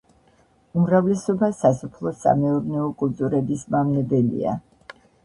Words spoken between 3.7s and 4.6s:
მავნებელია.